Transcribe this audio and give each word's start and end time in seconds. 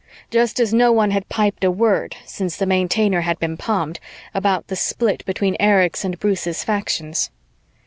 Just 0.31 0.59
as 0.59 0.73
no 0.73 0.91
one 0.91 1.11
had 1.11 1.29
piped 1.29 1.63
a 1.63 1.69
word, 1.69 2.15
since 2.25 2.57
the 2.57 2.65
Maintainer 2.65 3.21
had 3.21 3.37
been 3.37 3.55
palmed, 3.55 3.99
about 4.33 4.65
the 4.65 4.75
split 4.75 5.23
between 5.25 5.55
Erich's 5.59 6.03
and 6.03 6.19
Bruce's 6.19 6.63
factions. 6.63 7.29